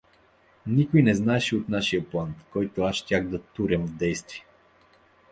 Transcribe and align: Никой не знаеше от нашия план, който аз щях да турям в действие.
Никой 0.65 1.03
не 1.03 1.13
знаеше 1.15 1.55
от 1.57 1.69
нашия 1.69 2.09
план, 2.09 2.35
който 2.51 2.81
аз 2.81 2.95
щях 2.95 3.27
да 3.27 3.39
турям 3.39 3.85
в 3.85 3.91
действие. 3.95 4.45